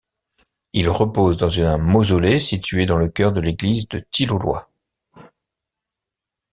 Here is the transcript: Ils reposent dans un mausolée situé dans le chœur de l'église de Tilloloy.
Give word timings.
Ils 0.73 0.89
reposent 0.89 1.37
dans 1.37 1.59
un 1.59 1.77
mausolée 1.77 2.39
situé 2.39 2.87
dans 2.87 2.97
le 2.97 3.07
chœur 3.07 3.31
de 3.31 3.39
l'église 3.39 3.87
de 3.87 3.99
Tilloloy. 3.99 4.59